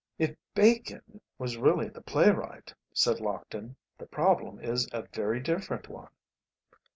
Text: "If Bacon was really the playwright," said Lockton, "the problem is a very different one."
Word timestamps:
"If 0.17 0.35
Bacon 0.55 1.21
was 1.37 1.57
really 1.59 1.87
the 1.87 2.01
playwright," 2.01 2.73
said 2.91 3.17
Lockton, 3.19 3.75
"the 3.99 4.07
problem 4.07 4.59
is 4.59 4.89
a 4.91 5.03
very 5.03 5.39
different 5.39 5.89
one." 5.89 6.09